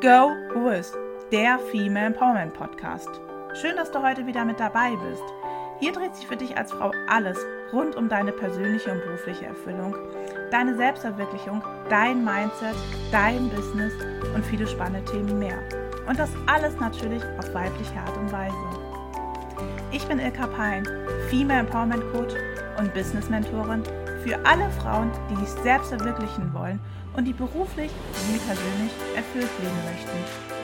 Go 0.00 0.36
With, 0.54 0.92
der 1.32 1.58
Female 1.58 2.06
Empowerment 2.06 2.54
Podcast. 2.54 3.08
Schön, 3.60 3.74
dass 3.74 3.90
du 3.90 4.00
heute 4.00 4.28
wieder 4.28 4.44
mit 4.44 4.60
dabei 4.60 4.94
bist. 4.94 5.24
Hier 5.80 5.90
dreht 5.90 6.14
sich 6.14 6.24
für 6.24 6.36
dich 6.36 6.56
als 6.56 6.70
Frau 6.70 6.92
alles 7.08 7.36
rund 7.72 7.96
um 7.96 8.08
deine 8.08 8.30
persönliche 8.30 8.92
und 8.92 9.02
berufliche 9.02 9.46
Erfüllung, 9.46 9.96
deine 10.52 10.76
Selbstverwirklichung, 10.76 11.64
dein 11.88 12.24
Mindset, 12.24 12.76
dein 13.10 13.50
Business 13.50 13.92
und 14.36 14.46
viele 14.46 14.68
spannende 14.68 15.10
Themen 15.10 15.36
mehr. 15.36 15.58
Und 16.06 16.16
das 16.16 16.30
alles 16.46 16.78
natürlich 16.78 17.24
auf 17.36 17.52
weibliche 17.52 17.98
Art 17.98 18.16
und 18.18 18.30
Weise. 18.30 18.54
Ich 19.90 20.06
bin 20.06 20.20
Ilka 20.20 20.46
Pein, 20.46 20.86
Female 21.28 21.60
Empowerment 21.60 22.04
Coach 22.12 22.34
und 22.78 22.94
Business 22.94 23.28
Mentorin 23.28 23.82
für 24.28 24.38
alle 24.44 24.70
Frauen, 24.72 25.10
die 25.30 25.36
sich 25.36 25.48
selbst 25.62 25.88
verwirklichen 25.88 26.52
wollen 26.52 26.78
und 27.16 27.24
die 27.24 27.32
beruflich 27.32 27.90
wie 28.30 28.38
persönlich 28.38 28.92
erfüllt 29.16 29.48
leben 29.58 29.84
möchten. 29.86 30.57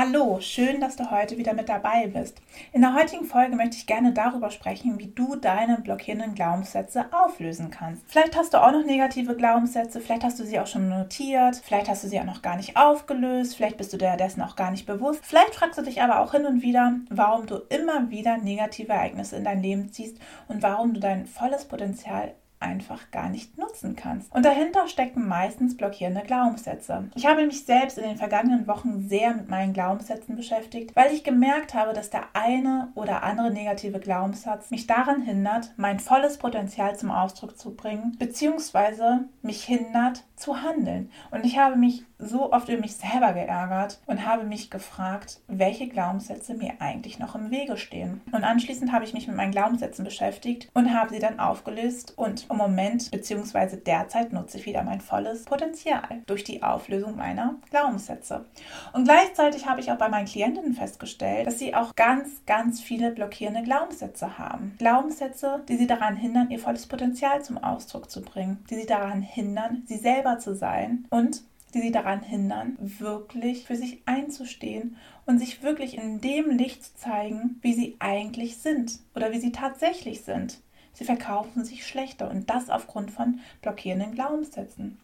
Hallo, 0.00 0.38
schön, 0.40 0.80
dass 0.80 0.94
du 0.94 1.10
heute 1.10 1.38
wieder 1.38 1.54
mit 1.54 1.68
dabei 1.68 2.06
bist. 2.06 2.40
In 2.72 2.82
der 2.82 2.94
heutigen 2.94 3.24
Folge 3.24 3.56
möchte 3.56 3.74
ich 3.74 3.88
gerne 3.88 4.12
darüber 4.12 4.52
sprechen, 4.52 4.96
wie 5.00 5.08
du 5.08 5.34
deine 5.34 5.80
blockierenden 5.80 6.36
Glaubenssätze 6.36 7.06
auflösen 7.10 7.72
kannst. 7.72 8.04
Vielleicht 8.06 8.36
hast 8.36 8.54
du 8.54 8.62
auch 8.62 8.70
noch 8.70 8.84
negative 8.84 9.34
Glaubenssätze, 9.34 10.00
vielleicht 10.00 10.22
hast 10.22 10.38
du 10.38 10.44
sie 10.44 10.60
auch 10.60 10.68
schon 10.68 10.88
notiert, 10.88 11.56
vielleicht 11.56 11.88
hast 11.88 12.04
du 12.04 12.08
sie 12.08 12.20
auch 12.20 12.24
noch 12.24 12.42
gar 12.42 12.54
nicht 12.54 12.76
aufgelöst, 12.76 13.56
vielleicht 13.56 13.76
bist 13.76 13.92
du 13.92 13.96
dir 13.96 14.16
dessen 14.16 14.40
auch 14.40 14.54
gar 14.54 14.70
nicht 14.70 14.86
bewusst. 14.86 15.26
Vielleicht 15.26 15.56
fragst 15.56 15.76
du 15.76 15.82
dich 15.82 16.00
aber 16.00 16.20
auch 16.20 16.30
hin 16.30 16.46
und 16.46 16.62
wieder, 16.62 16.94
warum 17.10 17.46
du 17.46 17.56
immer 17.68 18.08
wieder 18.08 18.38
negative 18.38 18.92
Ereignisse 18.92 19.34
in 19.34 19.42
dein 19.42 19.64
Leben 19.64 19.90
ziehst 19.90 20.18
und 20.46 20.62
warum 20.62 20.94
du 20.94 21.00
dein 21.00 21.26
volles 21.26 21.64
Potenzial 21.64 22.36
einfach 22.60 23.10
gar 23.10 23.28
nicht 23.28 23.56
nutzen 23.58 23.96
kannst. 23.96 24.34
Und 24.34 24.44
dahinter 24.44 24.88
stecken 24.88 25.28
meistens 25.28 25.76
blockierende 25.76 26.22
Glaubenssätze. 26.22 27.10
Ich 27.14 27.26
habe 27.26 27.46
mich 27.46 27.64
selbst 27.64 27.98
in 27.98 28.04
den 28.04 28.16
vergangenen 28.16 28.66
Wochen 28.66 29.08
sehr 29.08 29.34
mit 29.34 29.48
meinen 29.48 29.72
Glaubenssätzen 29.72 30.36
beschäftigt, 30.36 30.94
weil 30.96 31.12
ich 31.12 31.24
gemerkt 31.24 31.74
habe, 31.74 31.92
dass 31.92 32.10
der 32.10 32.24
eine 32.34 32.88
oder 32.94 33.22
andere 33.22 33.52
negative 33.52 34.00
Glaubenssatz 34.00 34.70
mich 34.70 34.86
daran 34.86 35.22
hindert, 35.22 35.72
mein 35.76 36.00
volles 36.00 36.38
Potenzial 36.38 36.96
zum 36.96 37.10
Ausdruck 37.10 37.58
zu 37.58 37.74
bringen, 37.74 38.16
beziehungsweise 38.18 39.28
mich 39.42 39.64
hindert 39.64 40.24
zu 40.36 40.62
handeln. 40.62 41.10
Und 41.30 41.44
ich 41.44 41.58
habe 41.58 41.76
mich 41.76 42.04
so 42.18 42.52
oft 42.52 42.68
über 42.68 42.80
mich 42.80 42.96
selber 42.96 43.32
geärgert 43.32 44.00
und 44.06 44.26
habe 44.26 44.44
mich 44.44 44.70
gefragt, 44.70 45.40
welche 45.46 45.88
Glaubenssätze 45.88 46.54
mir 46.54 46.74
eigentlich 46.80 47.18
noch 47.18 47.34
im 47.34 47.50
Wege 47.50 47.76
stehen. 47.76 48.20
Und 48.32 48.44
anschließend 48.44 48.92
habe 48.92 49.04
ich 49.04 49.14
mich 49.14 49.26
mit 49.26 49.36
meinen 49.36 49.52
Glaubenssätzen 49.52 50.04
beschäftigt 50.04 50.68
und 50.74 50.94
habe 50.94 51.10
sie 51.10 51.20
dann 51.20 51.38
aufgelöst 51.38 52.14
und 52.16 52.46
im 52.50 52.56
Moment 52.56 53.10
bzw. 53.10 53.76
derzeit 53.76 54.32
nutze 54.32 54.58
ich 54.58 54.66
wieder 54.66 54.82
mein 54.82 55.00
volles 55.00 55.44
Potenzial 55.44 56.22
durch 56.26 56.44
die 56.44 56.62
Auflösung 56.62 57.16
meiner 57.16 57.54
Glaubenssätze. 57.70 58.44
Und 58.92 59.04
gleichzeitig 59.04 59.66
habe 59.66 59.80
ich 59.80 59.90
auch 59.92 59.98
bei 59.98 60.08
meinen 60.08 60.26
Klientinnen 60.26 60.74
festgestellt, 60.74 61.46
dass 61.46 61.58
sie 61.58 61.74
auch 61.74 61.94
ganz, 61.94 62.44
ganz 62.46 62.80
viele 62.80 63.10
blockierende 63.10 63.62
Glaubenssätze 63.62 64.38
haben. 64.38 64.74
Glaubenssätze, 64.78 65.62
die 65.68 65.76
sie 65.76 65.86
daran 65.86 66.16
hindern, 66.16 66.50
ihr 66.50 66.58
volles 66.58 66.86
Potenzial 66.86 67.42
zum 67.42 67.58
Ausdruck 67.58 68.10
zu 68.10 68.22
bringen, 68.22 68.64
die 68.70 68.74
sie 68.74 68.86
daran 68.86 69.22
hindern, 69.22 69.82
sie 69.86 69.96
selber 69.96 70.38
zu 70.38 70.54
sein 70.54 71.06
und 71.10 71.42
die 71.74 71.80
sie 71.80 71.90
daran 71.90 72.22
hindern, 72.22 72.76
wirklich 72.80 73.64
für 73.64 73.76
sich 73.76 74.02
einzustehen 74.06 74.96
und 75.26 75.38
sich 75.38 75.62
wirklich 75.62 75.96
in 75.96 76.20
dem 76.20 76.50
Licht 76.50 76.84
zu 76.84 76.94
zeigen, 76.96 77.58
wie 77.60 77.74
sie 77.74 77.96
eigentlich 77.98 78.58
sind 78.58 79.00
oder 79.14 79.32
wie 79.32 79.40
sie 79.40 79.52
tatsächlich 79.52 80.22
sind. 80.22 80.60
Sie 80.92 81.04
verkaufen 81.04 81.64
sich 81.64 81.86
schlechter 81.86 82.30
und 82.30 82.50
das 82.50 82.70
aufgrund 82.70 83.10
von 83.10 83.40
blockierenden 83.62 84.14
Glaubenssätzen. 84.14 84.98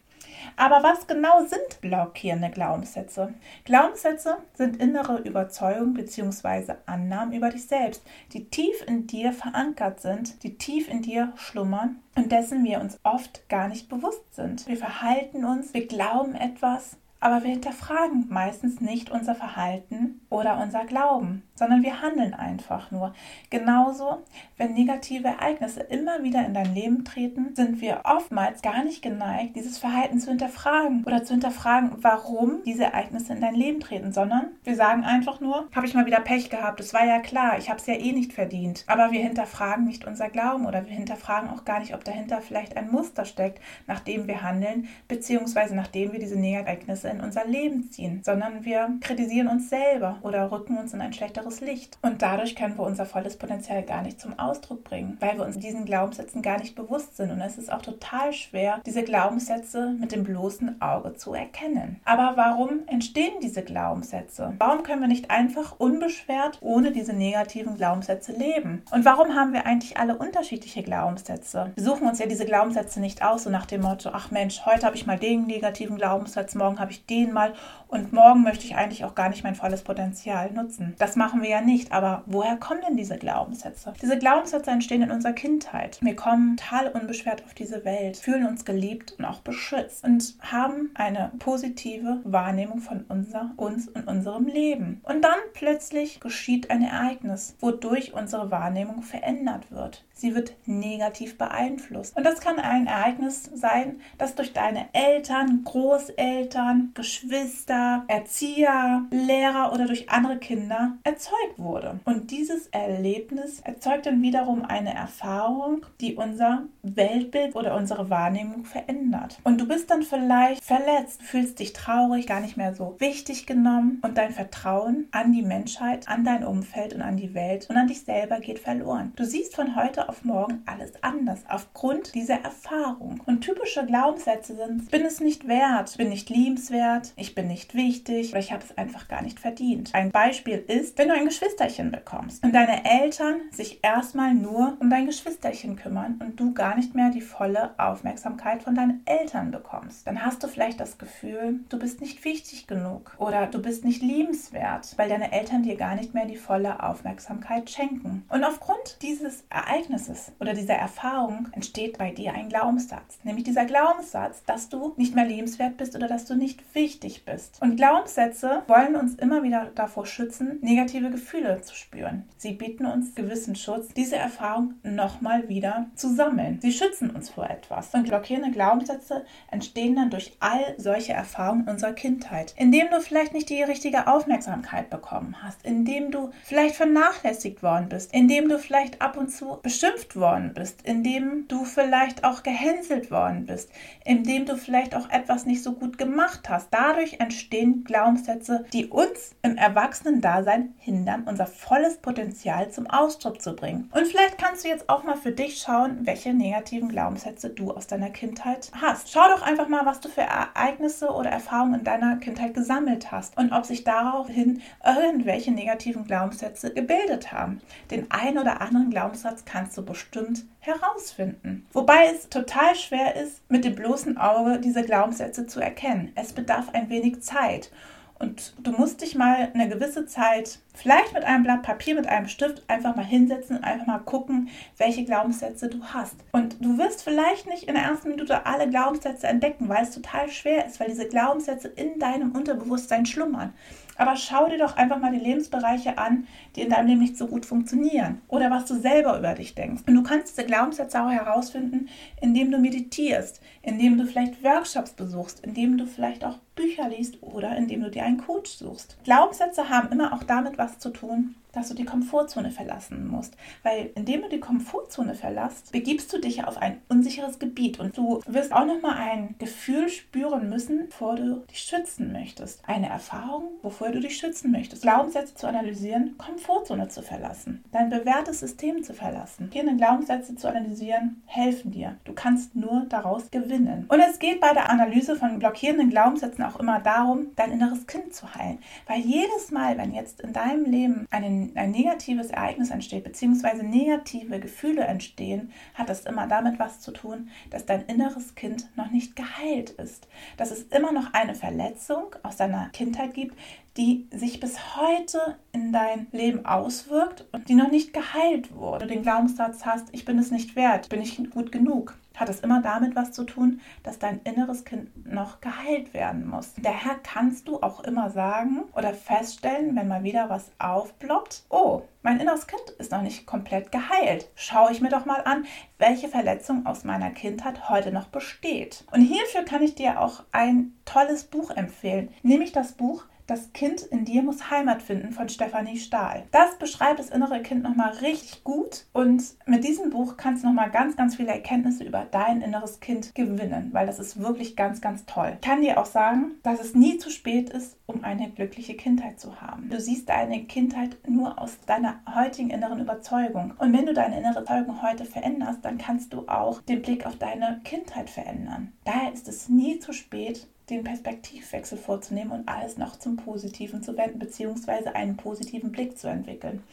Aber 0.57 0.83
was 0.83 1.07
genau 1.07 1.45
sind 1.45 1.81
blockierende 1.81 2.49
Glaubenssätze? 2.49 3.33
Glaubenssätze 3.65 4.37
sind 4.53 4.77
innere 4.77 5.19
Überzeugungen 5.19 5.93
bzw. 5.93 6.75
Annahmen 6.85 7.33
über 7.33 7.49
dich 7.49 7.67
selbst, 7.67 8.03
die 8.33 8.49
tief 8.49 8.83
in 8.87 9.07
dir 9.07 9.33
verankert 9.33 9.99
sind, 9.99 10.43
die 10.43 10.57
tief 10.57 10.89
in 10.89 11.01
dir 11.01 11.33
schlummern 11.35 11.97
und 12.15 12.31
dessen 12.31 12.63
wir 12.63 12.79
uns 12.79 12.99
oft 13.03 13.47
gar 13.49 13.67
nicht 13.67 13.89
bewusst 13.89 14.33
sind. 14.33 14.67
Wir 14.67 14.77
verhalten 14.77 15.45
uns, 15.45 15.73
wir 15.73 15.87
glauben 15.87 16.35
etwas, 16.35 16.97
aber 17.25 17.43
wir 17.43 17.49
hinterfragen 17.49 18.27
meistens 18.29 18.81
nicht 18.81 19.09
unser 19.09 19.33
Verhalten 19.33 20.21
oder 20.29 20.59
unser 20.61 20.85
Glauben, 20.85 21.41
sondern 21.55 21.81
wir 21.81 22.03
handeln 22.03 22.35
einfach 22.35 22.91
nur. 22.91 23.15
Genauso, 23.49 24.19
wenn 24.57 24.75
negative 24.75 25.29
Ereignisse 25.29 25.79
immer 25.79 26.21
wieder 26.21 26.45
in 26.45 26.53
dein 26.53 26.75
Leben 26.75 27.03
treten, 27.03 27.55
sind 27.55 27.81
wir 27.81 28.01
oftmals 28.03 28.61
gar 28.61 28.83
nicht 28.83 29.01
geneigt, 29.01 29.55
dieses 29.55 29.79
Verhalten 29.79 30.19
zu 30.19 30.29
hinterfragen 30.29 31.03
oder 31.03 31.23
zu 31.23 31.33
hinterfragen, 31.33 31.93
warum 31.97 32.61
diese 32.63 32.83
Ereignisse 32.83 33.33
in 33.33 33.41
dein 33.41 33.55
Leben 33.55 33.79
treten, 33.79 34.11
sondern 34.13 34.49
wir 34.63 34.75
sagen 34.75 35.03
einfach 35.03 35.39
nur, 35.39 35.67
habe 35.75 35.87
ich 35.87 35.95
mal 35.95 36.05
wieder 36.05 36.19
Pech 36.19 36.51
gehabt, 36.51 36.79
es 36.79 36.93
war 36.93 37.07
ja 37.07 37.17
klar, 37.17 37.57
ich 37.57 37.71
habe 37.71 37.79
es 37.79 37.87
ja 37.87 37.95
eh 37.95 38.11
nicht 38.11 38.33
verdient. 38.33 38.83
Aber 38.85 39.11
wir 39.11 39.21
hinterfragen 39.21 39.85
nicht 39.85 40.05
unser 40.05 40.29
Glauben 40.29 40.67
oder 40.67 40.85
wir 40.85 40.93
hinterfragen 40.93 41.49
auch 41.49 41.65
gar 41.65 41.79
nicht, 41.79 41.95
ob 41.95 42.03
dahinter 42.03 42.41
vielleicht 42.41 42.77
ein 42.77 42.91
Muster 42.91 43.25
steckt, 43.25 43.59
nachdem 43.87 44.27
wir 44.27 44.43
handeln, 44.43 44.89
beziehungsweise 45.07 45.75
nachdem 45.75 46.11
wir 46.11 46.19
diese 46.19 46.35
Ereignisse 46.35 47.14
in 47.15 47.21
unser 47.21 47.45
Leben 47.45 47.89
ziehen, 47.91 48.21
sondern 48.23 48.65
wir 48.65 48.89
kritisieren 49.01 49.47
uns 49.47 49.69
selber 49.69 50.17
oder 50.21 50.51
rücken 50.51 50.77
uns 50.77 50.93
in 50.93 51.01
ein 51.01 51.13
schlechteres 51.13 51.61
Licht. 51.61 51.97
Und 52.01 52.21
dadurch 52.21 52.55
können 52.55 52.77
wir 52.77 52.85
unser 52.85 53.05
volles 53.05 53.37
Potenzial 53.37 53.83
gar 53.83 54.01
nicht 54.01 54.19
zum 54.19 54.37
Ausdruck 54.37 54.83
bringen, 54.83 55.17
weil 55.19 55.37
wir 55.37 55.45
uns 55.45 55.57
diesen 55.57 55.85
Glaubenssätzen 55.85 56.41
gar 56.41 56.59
nicht 56.59 56.75
bewusst 56.75 57.17
sind. 57.17 57.31
Und 57.31 57.41
es 57.41 57.57
ist 57.57 57.71
auch 57.71 57.81
total 57.81 58.33
schwer, 58.33 58.81
diese 58.85 59.03
Glaubenssätze 59.03 59.95
mit 59.99 60.11
dem 60.11 60.23
bloßen 60.23 60.81
Auge 60.81 61.15
zu 61.15 61.33
erkennen. 61.33 61.99
Aber 62.05 62.33
warum 62.35 62.81
entstehen 62.87 63.39
diese 63.41 63.63
Glaubenssätze? 63.63 64.53
Warum 64.59 64.83
können 64.83 65.01
wir 65.01 65.07
nicht 65.07 65.31
einfach 65.31 65.79
unbeschwert 65.79 66.59
ohne 66.61 66.91
diese 66.91 67.13
negativen 67.13 67.75
Glaubenssätze 67.75 68.31
leben? 68.33 68.83
Und 68.91 69.05
warum 69.05 69.35
haben 69.35 69.53
wir 69.53 69.65
eigentlich 69.65 69.97
alle 69.97 70.17
unterschiedliche 70.17 70.83
Glaubenssätze? 70.83 71.71
Wir 71.75 71.83
suchen 71.83 72.07
uns 72.07 72.19
ja 72.19 72.25
diese 72.25 72.45
Glaubenssätze 72.45 72.99
nicht 72.99 73.23
aus, 73.23 73.43
so 73.43 73.49
nach 73.49 73.65
dem 73.65 73.81
Motto, 73.81 74.09
ach 74.13 74.31
Mensch, 74.31 74.65
heute 74.65 74.85
habe 74.85 74.95
ich 74.95 75.05
mal 75.05 75.17
den 75.17 75.45
negativen 75.45 75.97
Glaubenssatz, 75.97 76.55
morgen 76.55 76.79
habe 76.79 76.91
ich 76.91 76.94
den 77.03 77.33
mal 77.33 77.53
und 77.87 78.13
morgen 78.13 78.43
möchte 78.43 78.65
ich 78.65 78.75
eigentlich 78.75 79.05
auch 79.05 79.15
gar 79.15 79.29
nicht 79.29 79.43
mein 79.43 79.55
volles 79.55 79.83
Potenzial 79.83 80.51
nutzen. 80.51 80.95
Das 80.97 81.15
machen 81.15 81.41
wir 81.41 81.49
ja 81.49 81.61
nicht, 81.61 81.91
aber 81.91 82.23
woher 82.25 82.57
kommen 82.57 82.81
denn 82.85 82.97
diese 82.97 83.17
Glaubenssätze? 83.17 83.93
Diese 84.01 84.17
Glaubenssätze 84.17 84.71
entstehen 84.71 85.01
in 85.01 85.11
unserer 85.11 85.33
Kindheit. 85.33 85.99
Wir 86.01 86.15
kommen 86.15 86.57
total 86.57 86.89
unbeschwert 86.89 87.43
auf 87.45 87.53
diese 87.53 87.85
Welt, 87.85 88.17
fühlen 88.17 88.45
uns 88.45 88.65
geliebt 88.65 89.15
und 89.17 89.25
auch 89.25 89.39
beschützt 89.39 90.03
und 90.03 90.35
haben 90.41 90.91
eine 90.95 91.31
positive 91.39 92.19
Wahrnehmung 92.23 92.79
von 92.79 93.05
unser, 93.07 93.51
uns 93.57 93.87
und 93.87 94.07
unserem 94.07 94.47
Leben. 94.47 95.01
Und 95.03 95.21
dann 95.21 95.37
plötzlich 95.53 96.19
geschieht 96.19 96.71
ein 96.71 96.81
Ereignis, 96.81 97.55
wodurch 97.59 98.13
unsere 98.13 98.51
Wahrnehmung 98.51 99.03
verändert 99.03 99.71
wird. 99.71 100.03
Sie 100.17 100.33
wird 100.33 100.53
negativ 100.65 101.37
beeinflusst. 101.37 102.15
Und 102.15 102.25
das 102.25 102.39
kann 102.39 102.57
ein 102.57 102.87
Ereignis 102.87 103.49
sein, 103.53 103.99
das 104.17 104.33
durch 104.35 104.53
deine 104.53 104.87
Eltern, 104.93 105.63
Großeltern, 105.65 106.91
Geschwister, 106.93 108.05
Erzieher, 108.07 109.03
Lehrer 109.11 109.73
oder 109.73 109.87
durch 109.87 110.09
andere 110.09 110.37
Kinder 110.37 110.97
erzeugt 111.03 111.57
wurde. 111.57 111.99
Und 112.05 112.31
dieses 112.31 112.67
Erlebnis 112.67 113.59
erzeugt 113.59 114.05
dann 114.05 114.21
wiederum 114.21 114.63
eine 114.63 114.95
Erfahrung, 114.95 115.85
die 115.99 116.15
unser 116.15 116.63
Weltbild 116.81 117.55
oder 117.55 117.75
unsere 117.75 118.09
Wahrnehmung 118.09 118.63
verändert. 118.63 119.39
Und 119.43 119.59
du 119.59 119.67
bist 119.67 119.91
dann 119.91 120.03
vielleicht 120.03 120.63
verletzt, 120.63 121.21
fühlst 121.23 121.59
dich 121.59 121.73
traurig, 121.73 122.25
gar 122.25 122.39
nicht 122.39 122.55
mehr 122.55 122.73
so 122.73 122.95
wichtig 122.99 123.45
genommen 123.45 123.99
und 124.01 124.17
dein 124.17 124.31
Vertrauen 124.31 125.09
an 125.11 125.33
die 125.33 125.41
Menschheit, 125.41 126.07
an 126.07 126.23
dein 126.23 126.45
Umfeld 126.45 126.93
und 126.93 127.01
an 127.01 127.17
die 127.17 127.33
Welt 127.33 127.69
und 127.69 127.75
an 127.75 127.87
dich 127.87 128.03
selber 128.03 128.39
geht 128.39 128.59
verloren. 128.59 129.11
Du 129.17 129.25
siehst 129.25 129.55
von 129.55 129.75
heute 129.75 130.04
auf 130.09 130.23
morgen 130.23 130.63
alles 130.65 130.91
anders 131.03 131.41
aufgrund 131.49 132.13
dieser 132.15 132.41
Erfahrung. 132.41 133.21
Und 133.25 133.41
typische 133.41 133.85
Glaubenssätze 133.85 134.55
sind, 134.55 134.83
ich 134.83 134.91
bin 134.91 135.05
es 135.05 135.19
nicht 135.19 135.47
wert, 135.47 135.97
bin 135.97 136.09
nicht 136.09 136.29
liebenswert, 136.29 137.13
ich 137.15 137.35
bin 137.35 137.47
nicht 137.47 137.73
wichtig 137.75 138.31
oder 138.31 138.39
ich 138.39 138.51
habe 138.51 138.63
es 138.63 138.77
einfach 138.77 139.07
gar 139.07 139.21
nicht 139.21 139.39
verdient. 139.39 139.91
Ein 139.93 140.11
Beispiel 140.11 140.63
ist, 140.67 140.97
wenn 140.97 141.09
du 141.09 141.15
ein 141.15 141.25
Geschwisterchen 141.25 141.91
bekommst 141.91 142.43
und 142.43 142.53
deine 142.53 142.85
Eltern 142.85 143.35
sich 143.51 143.79
erstmal 143.83 144.33
nur 144.33 144.77
um 144.79 144.89
dein 144.89 145.05
Geschwisterchen 145.05 145.75
kümmern 145.75 146.19
und 146.21 146.39
du 146.39 146.53
gar 146.53 146.75
nicht 146.75 146.95
mehr 146.95 147.09
die 147.09 147.21
volle 147.21 147.77
Aufmerksamkeit 147.77 148.63
von 148.63 148.75
deinen 148.75 149.01
Eltern 149.05 149.51
bekommst, 149.51 150.07
dann 150.07 150.23
hast 150.23 150.43
du 150.43 150.47
vielleicht 150.47 150.79
das 150.79 150.97
Gefühl, 150.97 151.59
du 151.69 151.79
bist 151.79 152.01
nicht 152.01 152.23
wichtig 152.25 152.67
genug 152.67 153.15
oder 153.17 153.47
du 153.47 153.61
bist 153.61 153.85
nicht 153.85 154.01
liebenswert, 154.01 154.93
weil 154.97 155.09
deine 155.09 155.31
Eltern 155.31 155.63
dir 155.63 155.75
gar 155.75 155.95
nicht 155.95 156.13
mehr 156.13 156.25
die 156.25 156.37
volle 156.37 156.83
Aufmerksamkeit 156.83 157.69
schenken. 157.69 158.23
Und 158.29 158.43
aufgrund 158.43 159.01
dieses 159.01 159.43
Ereignisses 159.49 159.94
Ereignisses 159.95 160.31
oder 160.39 160.53
dieser 160.53 160.75
Erfahrung 160.75 161.47
entsteht 161.53 161.97
bei 161.97 162.11
dir 162.11 162.33
ein 162.33 162.49
Glaubenssatz. 162.49 163.19
Nämlich 163.23 163.45
dieser 163.45 163.65
Glaubenssatz, 163.65 164.43
dass 164.45 164.69
du 164.69 164.93
nicht 164.97 165.15
mehr 165.15 165.25
lebenswert 165.25 165.77
bist 165.77 165.95
oder 165.95 166.07
dass 166.07 166.25
du 166.25 166.35
nicht 166.35 166.75
wichtig 166.75 167.25
bist. 167.25 167.61
Und 167.61 167.77
Glaubenssätze 167.77 168.63
wollen 168.67 168.95
uns 168.95 169.15
immer 169.15 169.43
wieder 169.43 169.71
davor 169.75 170.05
schützen, 170.05 170.59
negative 170.61 171.09
Gefühle 171.09 171.61
zu 171.61 171.75
spüren. 171.75 172.25
Sie 172.37 172.53
bieten 172.53 172.85
uns 172.85 173.15
gewissen 173.15 173.55
Schutz, 173.55 173.89
diese 173.93 174.17
Erfahrung 174.17 174.75
nochmal 174.83 175.47
wieder 175.49 175.87
zu 175.95 176.13
sammeln. 176.13 176.59
Sie 176.61 176.73
schützen 176.73 177.09
uns 177.09 177.29
vor 177.29 177.49
etwas. 177.49 177.93
Und 177.93 178.07
blockierende 178.07 178.51
Glaubenssätze 178.51 179.25
entstehen 179.49 179.95
dann 179.95 180.09
durch 180.09 180.35
all 180.39 180.75
solche 180.77 181.13
Erfahrungen 181.13 181.67
unserer 181.67 181.93
Kindheit. 181.93 182.53
Indem 182.57 182.89
du 182.89 182.99
vielleicht 182.99 183.33
nicht 183.33 183.49
die 183.49 183.63
richtige 183.63 184.07
Aufmerksamkeit 184.07 184.89
bekommen 184.89 185.37
hast, 185.41 185.65
indem 185.65 186.11
du 186.11 186.31
vielleicht 186.43 186.75
vernachlässigt 186.75 187.63
worden 187.63 187.89
bist, 187.89 188.13
indem 188.13 188.49
du 188.49 188.59
vielleicht 188.59 189.01
ab 189.01 189.17
und 189.17 189.29
zu 189.29 189.59
beschimpft 189.85 190.15
worden 190.15 190.53
bist, 190.53 190.81
indem 190.83 191.47
du 191.47 191.63
vielleicht 191.65 192.23
auch 192.23 192.43
gehänselt 192.43 193.11
worden 193.11 193.45
bist, 193.45 193.69
indem 194.03 194.45
du 194.45 194.57
vielleicht 194.57 194.95
auch 194.95 195.09
etwas 195.09 195.45
nicht 195.45 195.63
so 195.63 195.73
gut 195.73 195.97
gemacht 195.97 196.49
hast. 196.49 196.69
Dadurch 196.71 197.19
entstehen 197.19 197.83
Glaubenssätze, 197.83 198.65
die 198.73 198.87
uns 198.87 199.35
im 199.41 199.57
Erwachsenen-Dasein 199.57 200.73
hindern, 200.77 201.23
unser 201.27 201.45
volles 201.45 201.97
Potenzial 201.97 202.71
zum 202.71 202.87
Ausdruck 202.87 203.41
zu 203.41 203.55
bringen. 203.55 203.89
Und 203.93 204.07
vielleicht 204.07 204.37
kannst 204.37 204.63
du 204.63 204.69
jetzt 204.69 204.89
auch 204.89 205.03
mal 205.03 205.17
für 205.17 205.31
dich 205.31 205.59
schauen, 205.59 205.99
welche 206.01 206.33
negativen 206.33 206.89
Glaubenssätze 206.89 207.49
du 207.49 207.71
aus 207.71 207.87
deiner 207.87 208.09
Kindheit 208.09 208.71
hast. 208.79 209.11
Schau 209.11 209.27
doch 209.27 209.41
einfach 209.41 209.67
mal, 209.67 209.85
was 209.85 209.99
du 209.99 210.09
für 210.09 210.21
Ereignisse 210.21 211.09
oder 211.09 211.29
Erfahrungen 211.29 211.75
in 211.75 211.83
deiner 211.83 212.17
Kindheit 212.17 212.53
gesammelt 212.53 213.11
hast 213.11 213.37
und 213.37 213.51
ob 213.51 213.65
sich 213.65 213.83
daraufhin 213.83 214.61
irgendwelche 214.85 215.51
negativen 215.51 216.05
Glaubenssätze 216.05 216.73
gebildet 216.73 217.31
haben. 217.31 217.61
Den 217.91 218.09
einen 218.11 218.37
oder 218.37 218.61
anderen 218.61 218.89
Glaubenssatz 218.89 219.45
kannst 219.45 219.74
du 219.77 219.83
bestimmt 219.83 220.45
herausfinden. 220.59 221.65
Wobei 221.73 222.11
es 222.13 222.29
total 222.29 222.75
schwer 222.75 223.15
ist, 223.15 223.41
mit 223.49 223.65
dem 223.65 223.75
bloßen 223.75 224.17
Auge 224.17 224.59
diese 224.59 224.83
Glaubenssätze 224.83 225.45
zu 225.47 225.59
erkennen. 225.59 226.11
Es 226.15 226.33
bedarf 226.33 226.69
ein 226.73 226.89
wenig 226.89 227.21
Zeit. 227.21 227.71
Und 228.17 228.53
du 228.63 228.71
musst 228.71 229.01
dich 229.01 229.15
mal 229.15 229.51
eine 229.53 229.67
gewisse 229.67 230.05
Zeit, 230.05 230.59
vielleicht 230.73 231.13
mit 231.13 231.25
einem 231.25 231.43
Blatt 231.43 231.63
Papier, 231.63 231.95
mit 231.95 232.07
einem 232.07 232.27
Stift, 232.27 232.63
einfach 232.69 232.95
mal 232.95 233.03
hinsetzen 233.03 233.57
und 233.57 233.63
einfach 233.63 233.87
mal 233.87 233.99
gucken, 233.99 234.49
welche 234.77 235.03
Glaubenssätze 235.03 235.67
du 235.67 235.83
hast. 235.83 236.15
Und 236.31 236.63
du 236.63 236.77
wirst 236.77 237.03
vielleicht 237.03 237.47
nicht 237.47 237.63
in 237.63 237.75
der 237.75 237.83
ersten 237.83 238.09
Minute 238.09 238.45
alle 238.45 238.69
Glaubenssätze 238.69 239.27
entdecken, 239.27 239.67
weil 239.67 239.83
es 239.83 239.91
total 239.91 240.29
schwer 240.29 240.65
ist, 240.65 240.79
weil 240.79 240.87
diese 240.87 241.09
Glaubenssätze 241.09 241.67
in 241.67 241.99
deinem 241.99 242.31
Unterbewusstsein 242.31 243.05
schlummern. 243.05 243.53
Aber 243.97 244.15
schau 244.15 244.47
dir 244.47 244.57
doch 244.57 244.75
einfach 244.77 244.99
mal 244.99 245.11
die 245.11 245.23
Lebensbereiche 245.23 245.97
an, 245.97 246.27
die 246.55 246.61
in 246.61 246.69
deinem 246.69 246.87
Leben 246.87 247.01
nicht 247.01 247.17
so 247.17 247.27
gut 247.27 247.45
funktionieren 247.45 248.21
oder 248.27 248.51
was 248.51 248.65
du 248.65 248.75
selber 248.75 249.17
über 249.17 249.33
dich 249.33 249.55
denkst. 249.55 249.83
Und 249.87 249.95
du 249.95 250.03
kannst 250.03 250.35
diese 250.35 250.45
Glaubenssätze 250.45 251.01
auch 251.01 251.09
herausfinden, 251.09 251.89
indem 252.21 252.51
du 252.51 252.57
meditierst, 252.57 253.41
indem 253.61 253.97
du 253.97 254.05
vielleicht 254.05 254.43
Workshops 254.43 254.91
besuchst, 254.93 255.45
indem 255.45 255.77
du 255.77 255.85
vielleicht 255.85 256.25
auch 256.25 256.39
Bücher 256.55 256.89
liest 256.89 257.21
oder 257.21 257.55
indem 257.57 257.81
du 257.81 257.91
dir 257.91 258.03
einen 258.03 258.17
Coach 258.17 258.51
suchst. 258.51 258.97
Glaubenssätze 259.03 259.69
haben 259.69 259.91
immer 259.91 260.13
auch 260.13 260.23
damit 260.23 260.57
was 260.57 260.79
zu 260.79 260.89
tun, 260.89 261.35
dass 261.55 261.69
du 261.69 261.73
die 261.73 261.85
Komfortzone 261.85 262.51
verlassen 262.51 263.07
musst. 263.07 263.35
Weil 263.63 263.91
indem 263.95 264.23
du 264.23 264.29
die 264.29 264.39
Komfortzone 264.39 265.15
verlässt, 265.15 265.71
begibst 265.71 266.11
du 266.11 266.19
dich 266.19 266.43
auf 266.45 266.57
ein 266.57 266.81
unsicheres 266.89 267.39
Gebiet 267.39 267.79
und 267.79 267.97
du 267.97 268.21
wirst 268.25 268.53
auch 268.53 268.65
nochmal 268.65 268.97
ein 268.97 269.35
Gefühl 269.37 269.89
spüren 269.89 270.49
müssen, 270.49 270.87
bevor 270.87 271.15
du 271.15 271.43
dich 271.49 271.59
schützen 271.59 272.11
möchtest. 272.11 272.61
Eine 272.67 272.89
Erfahrung, 272.89 273.49
wovor 273.61 273.91
du 273.91 273.99
dich 273.99 274.17
schützen 274.17 274.51
möchtest. 274.51 274.81
Glaubenssätze 274.81 275.35
zu 275.35 275.47
analysieren, 275.47 276.17
Komfortzone 276.17 276.87
zu 276.87 277.01
verlassen, 277.01 277.63
dein 277.71 277.89
bewährtes 277.89 278.39
System 278.39 278.83
zu 278.83 278.93
verlassen. 278.93 279.49
Hier 279.51 279.65
Glaubenssätze 279.75 280.35
zu 280.35 280.47
analysieren, 280.47 281.21
helfen 281.25 281.71
dir. 281.71 281.97
Du 282.03 282.13
kannst 282.13 282.55
nur 282.55 282.85
daraus 282.89 283.29
gewinnen. 283.31 283.85
Und 283.87 283.99
es 283.99 284.19
geht 284.19 284.39
bei 284.39 284.53
der 284.53 284.69
Analyse 284.69 285.15
von 285.15 285.39
blockierenden 285.39 285.89
Glaubenssätzen 285.89 286.43
auch 286.43 286.59
immer 286.59 286.79
darum, 286.79 287.27
dein 287.35 287.51
inneres 287.51 287.87
Kind 287.87 288.13
zu 288.13 288.33
heilen. 288.33 288.59
Weil 288.87 289.01
jedes 289.01 289.51
Mal, 289.51 289.77
wenn 289.77 289.93
jetzt 289.93 290.21
in 290.21 290.33
deinem 290.33 290.65
Leben 290.65 291.07
eine 291.09 291.44
ein 291.55 291.71
negatives 291.71 292.29
Ereignis 292.29 292.71
entsteht, 292.71 293.03
beziehungsweise 293.03 293.63
negative 293.63 294.39
Gefühle 294.39 294.83
entstehen, 294.83 295.51
hat 295.73 295.89
das 295.89 296.05
immer 296.05 296.27
damit 296.27 296.59
was 296.59 296.79
zu 296.79 296.91
tun, 296.91 297.29
dass 297.49 297.65
dein 297.65 297.85
inneres 297.85 298.35
Kind 298.35 298.69
noch 298.75 298.91
nicht 298.91 299.15
geheilt 299.15 299.71
ist. 299.71 300.07
Dass 300.37 300.51
es 300.51 300.63
immer 300.63 300.91
noch 300.91 301.13
eine 301.13 301.35
Verletzung 301.35 302.15
aus 302.23 302.37
deiner 302.37 302.69
Kindheit 302.69 303.13
gibt, 303.13 303.37
die 303.77 304.07
sich 304.11 304.39
bis 304.39 304.77
heute 304.77 305.37
in 305.51 305.73
dein 305.73 306.07
Leben 306.11 306.45
auswirkt 306.45 307.25
und 307.31 307.49
die 307.49 307.55
noch 307.55 307.69
nicht 307.69 307.93
geheilt 307.93 308.55
wurde. 308.55 308.87
Du 308.87 308.93
den 308.93 309.03
Glaubenssatz 309.03 309.65
hast, 309.65 309.89
ich 309.91 310.05
bin 310.05 310.17
es 310.17 310.31
nicht 310.31 310.55
wert, 310.55 310.89
bin 310.89 311.01
ich 311.01 311.17
gut 311.31 311.51
genug, 311.51 311.97
hat 312.19 312.29
es 312.29 312.39
immer 312.39 312.61
damit 312.61 312.95
was 312.95 313.11
zu 313.11 313.23
tun, 313.23 313.61
dass 313.83 313.99
dein 313.99 314.21
inneres 314.23 314.65
Kind 314.65 315.05
noch 315.05 315.41
geheilt 315.41 315.93
werden 315.93 316.27
muss. 316.27 316.53
Daher 316.61 316.95
kannst 317.03 317.47
du 317.47 317.61
auch 317.61 317.81
immer 317.81 318.09
sagen 318.09 318.63
oder 318.75 318.93
feststellen, 318.93 319.75
wenn 319.75 319.87
mal 319.87 320.03
wieder 320.03 320.29
was 320.29 320.51
aufploppt, 320.59 321.43
oh, 321.49 321.83
mein 322.01 322.19
inneres 322.19 322.45
Kind 322.45 322.61
ist 322.77 322.91
noch 322.91 323.01
nicht 323.01 323.25
komplett 323.25 323.71
geheilt. 323.71 324.29
Schaue 324.35 324.71
ich 324.71 324.79
mir 324.79 324.89
doch 324.89 325.05
mal 325.05 325.21
an, 325.25 325.45
welche 325.79 326.07
Verletzung 326.07 326.65
aus 326.67 326.83
meiner 326.83 327.09
Kindheit 327.09 327.69
heute 327.69 327.91
noch 327.91 328.07
besteht. 328.07 328.83
Und 328.91 329.01
hierfür 329.01 329.43
kann 329.43 329.63
ich 329.63 329.73
dir 329.73 329.99
auch 329.99 330.23
ein 330.31 330.73
tolles 330.85 331.23
Buch 331.23 331.49
empfehlen, 331.49 332.09
nämlich 332.21 332.51
das 332.51 332.73
Buch 332.73 333.05
das 333.27 333.53
Kind 333.53 333.81
in 333.81 334.05
dir 334.05 334.21
muss 334.21 334.49
Heimat 334.49 334.81
finden 334.81 335.11
von 335.11 335.29
Stefanie 335.29 335.77
Stahl. 335.77 336.23
Das 336.31 336.57
beschreibt 336.57 336.99
das 336.99 337.09
innere 337.09 337.41
Kind 337.41 337.63
nochmal 337.63 337.91
richtig 337.97 338.43
gut 338.43 338.85
und 338.93 339.23
mit 339.45 339.63
diesem 339.63 339.89
Buch 339.89 340.17
kannst 340.17 340.43
du 340.43 340.47
nochmal 340.47 340.71
ganz, 340.71 340.95
ganz 340.95 341.15
viele 341.15 341.31
Erkenntnisse 341.31 341.83
über 341.83 342.05
dein 342.09 342.41
inneres 342.41 342.79
Kind 342.79 343.15
gewinnen, 343.15 343.69
weil 343.71 343.87
das 343.87 343.99
ist 343.99 344.19
wirklich 344.19 344.55
ganz, 344.55 344.81
ganz 344.81 345.05
toll. 345.05 345.37
Ich 345.41 345.47
kann 345.47 345.61
dir 345.61 345.79
auch 345.79 345.85
sagen, 345.85 346.35
dass 346.43 346.59
es 346.59 346.75
nie 346.75 346.97
zu 346.97 347.09
spät 347.09 347.49
ist, 347.49 347.77
um 347.85 348.03
eine 348.03 348.29
glückliche 348.29 348.75
Kindheit 348.75 349.19
zu 349.19 349.41
haben. 349.41 349.69
Du 349.69 349.79
siehst 349.79 350.09
deine 350.09 350.43
Kindheit 350.45 350.97
nur 351.07 351.39
aus 351.39 351.57
deiner 351.65 352.01
heutigen 352.13 352.49
inneren 352.49 352.79
Überzeugung. 352.79 353.53
Und 353.57 353.73
wenn 353.73 353.85
du 353.85 353.93
deine 353.93 354.17
innere 354.17 354.41
Überzeugung 354.41 354.81
heute 354.81 355.05
veränderst, 355.05 355.63
dann 355.63 355.77
kannst 355.77 356.13
du 356.13 356.27
auch 356.27 356.61
den 356.61 356.81
Blick 356.81 357.05
auf 357.05 357.17
deine 357.17 357.61
Kindheit 357.63 358.09
verändern. 358.09 358.73
Daher 358.83 359.13
ist 359.13 359.27
es 359.27 359.49
nie 359.49 359.79
zu 359.79 359.93
spät, 359.93 360.47
den 360.69 360.83
Perspektivwechsel 360.83 361.77
vorzunehmen 361.77 362.31
und 362.31 362.49
alles 362.49 362.77
noch 362.77 362.97
zum 362.97 363.17
Positiven 363.17 363.83
zu 363.83 363.95
wenden, 363.97 364.17
beziehungsweise 364.17 364.95
einen 364.95 365.15
positiven 365.15 365.71
Blick 365.71 365.97
zu 365.97 366.07
entwickeln. 366.07 366.63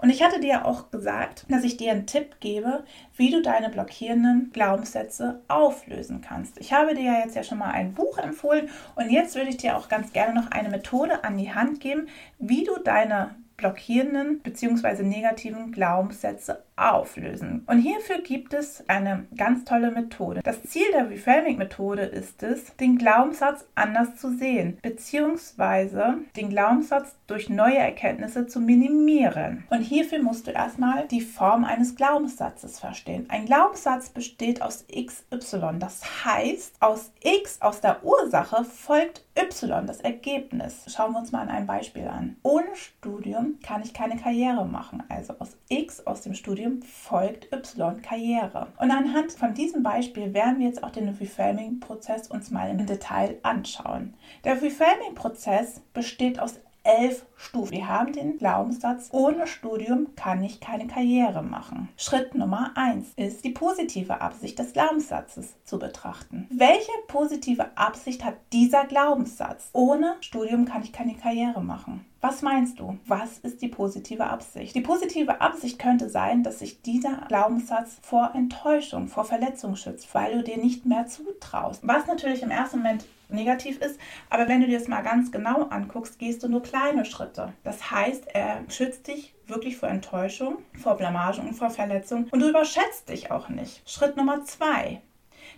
Und 0.00 0.10
ich 0.10 0.22
hatte 0.22 0.40
dir 0.40 0.66
auch 0.66 0.90
gesagt, 0.90 1.46
dass 1.48 1.64
ich 1.64 1.76
dir 1.76 1.90
einen 1.90 2.06
Tipp 2.06 2.36
gebe, 2.40 2.84
wie 3.16 3.30
du 3.30 3.42
deine 3.42 3.68
blockierenden 3.68 4.50
Glaubenssätze 4.52 5.40
auflösen 5.48 6.20
kannst. 6.20 6.58
Ich 6.58 6.72
habe 6.72 6.94
dir 6.94 7.04
ja 7.04 7.18
jetzt 7.24 7.34
ja 7.34 7.42
schon 7.42 7.58
mal 7.58 7.72
ein 7.72 7.94
Buch 7.94 8.18
empfohlen 8.18 8.68
und 8.94 9.10
jetzt 9.10 9.34
würde 9.34 9.50
ich 9.50 9.56
dir 9.56 9.76
auch 9.76 9.88
ganz 9.88 10.12
gerne 10.12 10.34
noch 10.34 10.50
eine 10.52 10.68
Methode 10.68 11.24
an 11.24 11.36
die 11.36 11.52
Hand 11.52 11.80
geben, 11.80 12.06
wie 12.38 12.64
du 12.64 12.78
deine 12.78 13.34
blockierenden 13.56 14.40
bzw. 14.40 15.02
negativen 15.02 15.70
Glaubenssätze 15.72 16.62
auflösen. 16.80 17.64
Und 17.66 17.78
hierfür 17.78 18.18
gibt 18.22 18.54
es 18.54 18.82
eine 18.88 19.26
ganz 19.36 19.64
tolle 19.64 19.90
Methode. 19.90 20.40
Das 20.42 20.62
Ziel 20.62 20.86
der 20.92 21.10
Reframing-Methode 21.10 22.02
ist 22.02 22.42
es, 22.42 22.74
den 22.76 22.98
Glaubenssatz 22.98 23.66
anders 23.74 24.16
zu 24.16 24.36
sehen 24.36 24.78
bzw. 24.82 26.14
den 26.36 26.50
Glaubenssatz 26.50 27.16
durch 27.26 27.48
neue 27.48 27.78
Erkenntnisse 27.78 28.46
zu 28.46 28.60
minimieren. 28.60 29.64
Und 29.70 29.82
hierfür 29.82 30.22
musst 30.22 30.46
du 30.46 30.50
erstmal 30.50 31.06
die 31.08 31.20
Form 31.20 31.64
eines 31.64 31.94
Glaubenssatzes 31.94 32.80
verstehen. 32.80 33.26
Ein 33.28 33.46
Glaubenssatz 33.46 34.08
besteht 34.10 34.62
aus 34.62 34.86
XY. 34.88 35.78
Das 35.78 36.24
heißt, 36.24 36.76
aus 36.80 37.12
X, 37.22 37.60
aus 37.60 37.80
der 37.80 38.04
Ursache, 38.04 38.64
folgt 38.64 39.24
Y, 39.38 39.86
das 39.86 40.00
Ergebnis. 40.00 40.84
Schauen 40.88 41.12
wir 41.12 41.20
uns 41.20 41.32
mal 41.32 41.48
einem 41.48 41.66
Beispiel 41.66 42.06
an. 42.08 42.36
Ohne 42.42 42.74
Studium 42.74 43.58
kann 43.62 43.82
ich 43.82 43.94
keine 43.94 44.16
Karriere 44.16 44.64
machen. 44.66 45.02
Also 45.08 45.34
aus 45.38 45.56
X, 45.68 46.06
aus 46.06 46.22
dem 46.22 46.34
Studium, 46.34 46.69
folgt 46.82 47.52
Y, 47.52 48.00
Karriere. 48.02 48.68
Und 48.78 48.90
anhand 48.90 49.32
von 49.32 49.54
diesem 49.54 49.82
Beispiel 49.82 50.32
werden 50.34 50.58
wir 50.58 50.66
jetzt 50.66 50.82
auch 50.82 50.90
den 50.90 51.08
Reframing-Prozess 51.08 52.28
uns 52.28 52.50
mal 52.50 52.70
im 52.70 52.86
Detail 52.86 53.38
anschauen. 53.42 54.14
Der 54.44 54.60
Reframing-Prozess 54.62 55.80
besteht 55.92 56.38
aus 56.38 56.60
elf 56.82 57.26
Stufen. 57.36 57.72
Wir 57.72 57.88
haben 57.88 58.12
den 58.12 58.38
Glaubenssatz, 58.38 59.08
ohne 59.12 59.46
Studium 59.46 60.14
kann 60.16 60.42
ich 60.42 60.60
keine 60.60 60.86
Karriere 60.86 61.42
machen. 61.42 61.88
Schritt 61.96 62.34
Nummer 62.34 62.72
eins 62.74 63.08
ist 63.16 63.44
die 63.44 63.50
positive 63.50 64.20
Absicht 64.20 64.58
des 64.58 64.72
Glaubenssatzes 64.72 65.54
zu 65.64 65.78
betrachten. 65.78 66.46
Welche 66.50 66.92
positive 67.08 67.76
Absicht 67.76 68.24
hat 68.24 68.34
dieser 68.52 68.84
Glaubenssatz? 68.84 69.70
Ohne 69.72 70.16
Studium 70.20 70.64
kann 70.64 70.82
ich 70.82 70.92
keine 70.92 71.14
Karriere 71.14 71.62
machen. 71.62 72.04
Was 72.20 72.42
meinst 72.42 72.78
du? 72.78 72.98
Was 73.06 73.38
ist 73.38 73.62
die 73.62 73.68
positive 73.68 74.26
Absicht? 74.26 74.74
Die 74.74 74.82
positive 74.82 75.40
Absicht 75.40 75.78
könnte 75.78 76.10
sein, 76.10 76.42
dass 76.42 76.58
sich 76.58 76.82
dieser 76.82 77.16
Glaubenssatz 77.28 77.98
vor 78.02 78.32
Enttäuschung, 78.34 79.08
vor 79.08 79.24
Verletzung 79.24 79.74
schützt, 79.74 80.14
weil 80.14 80.36
du 80.36 80.42
dir 80.42 80.58
nicht 80.58 80.84
mehr 80.84 81.06
zutraust. 81.06 81.80
Was 81.86 82.06
natürlich 82.06 82.42
im 82.42 82.50
ersten 82.50 82.78
Moment 82.78 83.06
negativ 83.32 83.80
ist, 83.80 83.98
aber 84.28 84.48
wenn 84.48 84.60
du 84.60 84.66
dir 84.66 84.78
das 84.78 84.88
mal 84.88 85.02
ganz 85.02 85.32
genau 85.32 85.64
anguckst, 85.64 86.18
gehst 86.18 86.42
du 86.42 86.48
nur 86.48 86.62
kleine 86.62 87.04
Schritte. 87.04 87.52
Das 87.64 87.90
heißt, 87.90 88.28
er 88.34 88.64
schützt 88.68 89.06
dich 89.06 89.34
wirklich 89.46 89.76
vor 89.76 89.88
Enttäuschung, 89.88 90.58
vor 90.80 90.96
Blamage 90.96 91.40
und 91.40 91.54
vor 91.54 91.70
Verletzung 91.70 92.28
und 92.30 92.40
du 92.40 92.48
überschätzt 92.48 93.08
dich 93.08 93.30
auch 93.30 93.48
nicht. 93.48 93.88
Schritt 93.88 94.16
Nummer 94.16 94.44
zwei. 94.44 95.02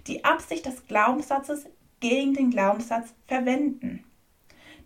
Die 0.06 0.24
Absicht 0.24 0.66
des 0.66 0.86
Glaubenssatzes 0.86 1.66
gegen 2.00 2.34
den 2.34 2.50
Glaubenssatz 2.50 3.14
verwenden. 3.26 4.04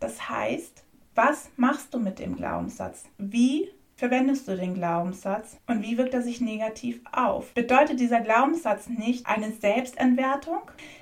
Das 0.01 0.29
heißt, 0.29 0.85
was 1.15 1.49
machst 1.57 1.95
du 1.95 1.99
mit 1.99 2.19
dem 2.19 2.37
Glaubenssatz? 2.37 3.05
Wie 3.17 3.71
verwendest 3.97 4.47
du 4.47 4.57
den 4.57 4.75
Glaubenssatz 4.75 5.57
und 5.67 5.83
wie 5.83 5.97
wirkt 5.97 6.15
er 6.15 6.23
sich 6.23 6.41
negativ 6.41 7.01
auf? 7.13 7.53
Bedeutet 7.55 7.99
dieser 7.99 8.21
Glaubenssatz 8.21 8.89
nicht 8.89 9.27
eine 9.27 9.53
Selbstentwertung? 9.53 10.61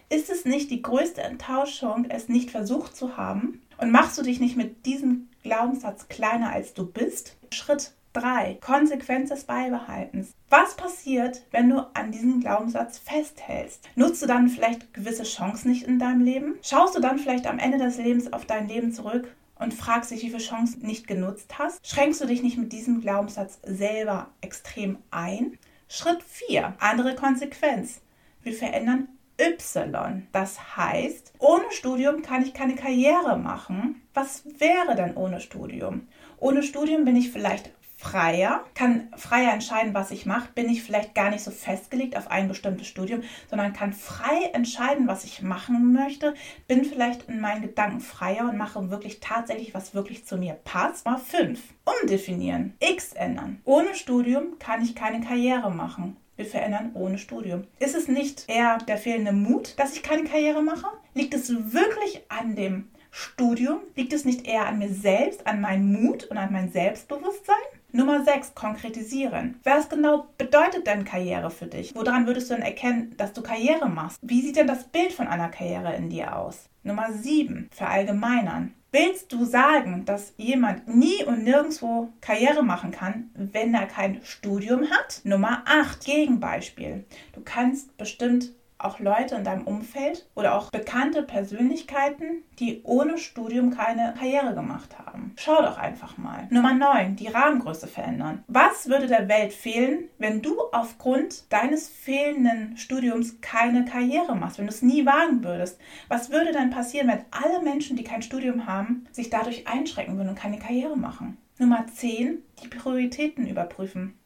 Ist 0.08 0.30
es 0.30 0.44
nicht 0.44 0.70
die 0.70 0.82
größte 0.82 1.22
Enttäuschung, 1.22 2.06
es 2.08 2.28
nicht 2.28 2.50
versucht 2.50 2.96
zu 2.96 3.16
haben? 3.16 3.60
Und 3.78 3.90
machst 3.90 4.16
du 4.16 4.22
dich 4.22 4.38
nicht 4.38 4.56
mit 4.56 4.86
diesem 4.86 5.28
Glaubenssatz 5.42 6.08
kleiner 6.08 6.52
als 6.52 6.74
du 6.74 6.86
bist? 6.86 7.36
Schritt 7.50 7.92
3. 8.12 8.58
Konsequenz 8.60 9.30
des 9.30 9.42
Beibehaltens. 9.42 10.34
Was 10.48 10.76
passiert, 10.76 11.42
wenn 11.50 11.68
du 11.68 11.78
an 11.94 12.12
diesem 12.12 12.38
Glaubenssatz 12.38 12.98
festhältst? 12.98 13.88
Nutzt 13.96 14.22
du 14.22 14.26
dann 14.26 14.48
vielleicht 14.48 14.94
gewisse 14.94 15.24
Chancen 15.24 15.72
nicht 15.72 15.82
in 15.82 15.98
deinem 15.98 16.20
Leben? 16.20 16.54
Schaust 16.62 16.94
du 16.94 17.00
dann 17.00 17.18
vielleicht 17.18 17.48
am 17.48 17.58
Ende 17.58 17.78
des 17.78 17.98
Lebens 17.98 18.32
auf 18.32 18.46
dein 18.46 18.68
Leben 18.68 18.92
zurück 18.92 19.34
und 19.58 19.74
fragst 19.74 20.10
dich, 20.10 20.22
wie 20.22 20.30
viele 20.30 20.38
Chancen 20.38 20.82
nicht 20.86 21.06
genutzt 21.06 21.58
hast? 21.58 21.86
Schränkst 21.86 22.20
du 22.20 22.26
dich 22.26 22.42
nicht 22.42 22.58
mit 22.58 22.72
diesem 22.72 23.00
Glaubenssatz 23.00 23.58
selber 23.62 24.30
extrem 24.40 24.98
ein? 25.10 25.58
Schritt 25.88 26.22
4. 26.22 26.74
Andere 26.78 27.14
Konsequenz. 27.14 28.00
Wir 28.42 28.54
verändern 28.54 29.08
Y. 29.38 30.26
Das 30.32 30.76
heißt, 30.76 31.32
ohne 31.38 31.64
Studium 31.70 32.22
kann 32.22 32.42
ich 32.42 32.54
keine 32.54 32.74
Karriere 32.74 33.36
machen. 33.36 34.02
Was 34.14 34.44
wäre 34.58 34.94
denn 34.96 35.16
ohne 35.16 35.40
Studium? 35.40 36.08
Ohne 36.38 36.62
Studium 36.62 37.04
bin 37.04 37.16
ich 37.16 37.32
vielleicht 37.32 37.72
freier, 38.04 38.64
kann 38.74 39.08
freier 39.16 39.52
entscheiden, 39.52 39.94
was 39.94 40.10
ich 40.10 40.26
mache, 40.26 40.50
bin 40.54 40.68
ich 40.68 40.82
vielleicht 40.82 41.14
gar 41.14 41.30
nicht 41.30 41.42
so 41.42 41.50
festgelegt 41.50 42.16
auf 42.16 42.30
ein 42.30 42.48
bestimmtes 42.48 42.86
Studium, 42.86 43.22
sondern 43.48 43.72
kann 43.72 43.94
frei 43.94 44.50
entscheiden, 44.52 45.08
was 45.08 45.24
ich 45.24 45.40
machen 45.40 45.92
möchte, 45.92 46.34
bin 46.68 46.84
vielleicht 46.84 47.28
in 47.28 47.40
meinen 47.40 47.62
Gedanken 47.62 48.00
freier 48.00 48.48
und 48.48 48.58
mache 48.58 48.90
wirklich 48.90 49.20
tatsächlich, 49.20 49.72
was 49.72 49.94
wirklich 49.94 50.26
zu 50.26 50.36
mir 50.36 50.52
passt. 50.52 51.06
Mal 51.06 51.16
5. 51.16 51.58
Umdefinieren. 52.02 52.74
X 52.78 53.14
ändern. 53.14 53.60
Ohne 53.64 53.94
Studium 53.94 54.58
kann 54.58 54.82
ich 54.82 54.94
keine 54.94 55.24
Karriere 55.24 55.70
machen. 55.70 56.16
Wir 56.36 56.44
verändern 56.44 56.90
ohne 56.94 57.16
Studium. 57.16 57.64
Ist 57.78 57.94
es 57.94 58.08
nicht 58.08 58.44
eher 58.48 58.78
der 58.78 58.98
fehlende 58.98 59.32
Mut, 59.32 59.78
dass 59.78 59.94
ich 59.94 60.02
keine 60.02 60.24
Karriere 60.24 60.62
mache? 60.62 60.88
Liegt 61.14 61.32
es 61.32 61.48
wirklich 61.72 62.22
an 62.28 62.54
dem 62.54 62.88
Studium? 63.10 63.78
Liegt 63.94 64.12
es 64.12 64.24
nicht 64.24 64.46
eher 64.46 64.66
an 64.66 64.78
mir 64.78 64.92
selbst, 64.92 65.46
an 65.46 65.60
meinem 65.60 65.92
Mut 65.92 66.24
und 66.24 66.36
an 66.36 66.52
mein 66.52 66.70
Selbstbewusstsein? 66.70 67.54
Nummer 67.96 68.24
6, 68.24 68.56
konkretisieren. 68.56 69.60
Was 69.62 69.88
genau 69.88 70.26
bedeutet 70.36 70.84
denn 70.88 71.04
Karriere 71.04 71.48
für 71.48 71.66
dich? 71.66 71.94
Woran 71.94 72.26
würdest 72.26 72.50
du 72.50 72.54
denn 72.54 72.64
erkennen, 72.64 73.14
dass 73.18 73.32
du 73.34 73.40
Karriere 73.40 73.88
machst? 73.88 74.18
Wie 74.20 74.42
sieht 74.42 74.56
denn 74.56 74.66
das 74.66 74.88
Bild 74.88 75.12
von 75.12 75.28
einer 75.28 75.48
Karriere 75.48 75.94
in 75.94 76.10
dir 76.10 76.36
aus? 76.36 76.68
Nummer 76.82 77.12
7, 77.12 77.68
verallgemeinern. 77.70 78.74
Willst 78.90 79.32
du 79.32 79.44
sagen, 79.44 80.04
dass 80.06 80.34
jemand 80.36 80.88
nie 80.88 81.22
und 81.24 81.44
nirgendwo 81.44 82.08
Karriere 82.20 82.64
machen 82.64 82.90
kann, 82.90 83.30
wenn 83.34 83.72
er 83.72 83.86
kein 83.86 84.20
Studium 84.24 84.90
hat? 84.90 85.20
Nummer 85.22 85.62
8, 85.64 86.04
Gegenbeispiel. 86.04 87.04
Du 87.32 87.42
kannst 87.44 87.96
bestimmt 87.96 88.50
auch 88.84 88.98
Leute 88.98 89.34
in 89.34 89.44
deinem 89.44 89.66
Umfeld 89.66 90.28
oder 90.34 90.54
auch 90.54 90.70
bekannte 90.70 91.22
Persönlichkeiten, 91.22 92.42
die 92.58 92.82
ohne 92.84 93.18
Studium 93.18 93.70
keine 93.70 94.14
Karriere 94.18 94.54
gemacht 94.54 94.98
haben. 94.98 95.34
Schau 95.36 95.62
doch 95.62 95.78
einfach 95.78 96.18
mal. 96.18 96.46
Nummer 96.50 96.74
9, 96.74 97.16
die 97.16 97.28
Rahmengröße 97.28 97.86
verändern. 97.86 98.44
Was 98.46 98.88
würde 98.88 99.06
der 99.06 99.28
Welt 99.28 99.52
fehlen, 99.52 100.08
wenn 100.18 100.42
du 100.42 100.56
aufgrund 100.72 101.52
deines 101.52 101.88
fehlenden 101.88 102.76
Studiums 102.76 103.40
keine 103.40 103.84
Karriere 103.84 104.36
machst, 104.36 104.58
wenn 104.58 104.66
du 104.66 104.72
es 104.72 104.82
nie 104.82 105.06
wagen 105.06 105.42
würdest? 105.42 105.80
Was 106.08 106.30
würde 106.30 106.52
dann 106.52 106.70
passieren, 106.70 107.08
wenn 107.08 107.24
alle 107.30 107.62
Menschen, 107.62 107.96
die 107.96 108.04
kein 108.04 108.22
Studium 108.22 108.66
haben, 108.66 109.06
sich 109.12 109.30
dadurch 109.30 109.66
einschränken 109.66 110.16
würden 110.16 110.30
und 110.30 110.38
keine 110.38 110.58
Karriere 110.58 110.96
machen? 110.96 111.38
Nummer 111.58 111.86
10, 111.86 112.42
die 112.62 112.68
Prioritäten 112.68 113.46
überprüfen. 113.46 114.18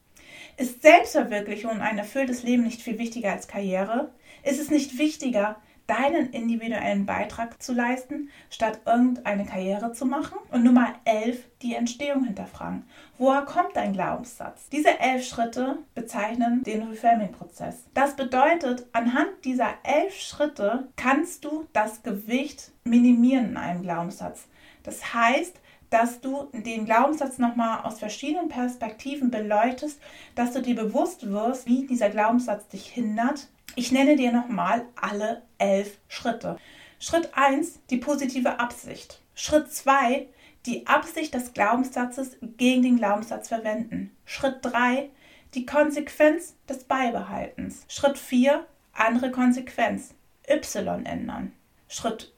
Ist 0.57 0.81
Selbstverwirklichung 0.81 1.71
und 1.71 1.81
ein 1.81 1.97
erfülltes 1.97 2.43
Leben 2.43 2.63
nicht 2.63 2.81
viel 2.81 2.99
wichtiger 2.99 3.31
als 3.31 3.47
Karriere? 3.47 4.11
Ist 4.43 4.59
es 4.59 4.69
nicht 4.69 4.97
wichtiger, 4.97 5.57
deinen 5.89 6.29
individuellen 6.29 7.05
Beitrag 7.05 7.61
zu 7.61 7.73
leisten, 7.73 8.29
statt 8.49 8.81
irgendeine 8.85 9.45
Karriere 9.45 9.91
zu 9.91 10.05
machen? 10.05 10.37
Und 10.51 10.63
Nummer 10.63 10.93
11, 11.05 11.43
die 11.61 11.73
Entstehung 11.73 12.23
hinterfragen. 12.25 12.83
Woher 13.17 13.41
kommt 13.41 13.75
dein 13.75 13.93
Glaubenssatz? 13.93 14.69
Diese 14.69 14.99
elf 14.99 15.25
Schritte 15.25 15.79
bezeichnen 15.95 16.63
den 16.63 16.83
Reframing-Prozess. 16.83 17.85
Das 17.95 18.15
bedeutet, 18.15 18.85
anhand 18.93 19.29
dieser 19.45 19.73
elf 19.83 20.13
Schritte 20.13 20.89
kannst 20.95 21.43
du 21.43 21.65
das 21.73 22.03
Gewicht 22.03 22.71
minimieren 22.83 23.49
in 23.49 23.57
einem 23.57 23.81
Glaubenssatz. 23.81 24.47
Das 24.83 25.13
heißt, 25.13 25.59
dass 25.89 26.21
du 26.21 26.49
den 26.53 26.85
Glaubenssatz 26.85 27.37
nochmal 27.37 27.81
aus 27.83 27.99
verschiedenen 27.99 28.49
Perspektiven 28.49 29.31
beleuchtest, 29.31 29.99
dass 30.35 30.53
du 30.53 30.61
dir 30.61 30.75
bewusst 30.75 31.29
wirst, 31.29 31.65
wie 31.65 31.87
dieser 31.87 32.09
Glaubenssatz 32.09 32.67
dich 32.67 32.85
hindert, 32.87 33.47
ich 33.75 33.91
nenne 33.91 34.15
dir 34.15 34.31
nochmal 34.31 34.85
alle 34.99 35.43
elf 35.57 35.99
Schritte. 36.07 36.57
Schritt 36.99 37.29
1, 37.33 37.79
die 37.89 37.97
positive 37.97 38.59
Absicht. 38.59 39.21
Schritt 39.35 39.71
2, 39.71 40.27
die 40.65 40.85
Absicht 40.87 41.33
des 41.33 41.53
Glaubenssatzes 41.53 42.37
gegen 42.57 42.81
den 42.83 42.97
Glaubenssatz 42.97 43.47
verwenden. 43.47 44.15
Schritt 44.25 44.57
3, 44.63 45.09
die 45.53 45.65
Konsequenz 45.65 46.55
des 46.67 46.83
Beibehaltens. 46.83 47.85
Schritt 47.87 48.17
4, 48.17 48.65
andere 48.93 49.31
Konsequenz. 49.31 50.13
Y 50.49 51.05
ändern. 51.05 51.53
Schritt 51.87 52.33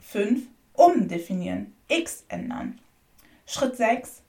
5, 0.00 0.42
umdefinieren. 0.72 1.74
X 1.88 2.24
ändern. 2.28 2.80
Schritt 3.52 3.76
6, 3.78 4.22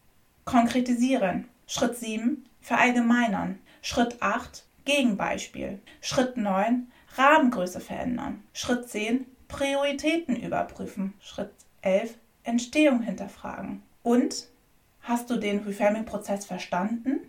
konkretisieren. 0.46 1.48
Schritt 1.68 1.96
7, 1.96 2.44
verallgemeinern. 2.60 3.60
Schritt 3.84 4.20
8, 4.20 4.66
Gegenbeispiel. 4.84 5.80
Schritt 6.01 6.38
9. 6.38 6.92
Rahmengröße 7.18 7.82
verändern. 7.82 8.42
Schritt 8.51 8.90
10. 8.90 9.28
Prioritäten 9.48 10.36
überprüfen. 10.36 11.13
Schritt 11.20 11.51
11. 11.84 12.18
Entstehung 12.42 13.04
hinterfragen. 13.04 13.84
Und 14.01 14.48
hast 15.01 15.30
du 15.30 15.36
den 15.36 15.60
Reframing-Prozess 15.60 16.48
verstanden? 16.48 17.20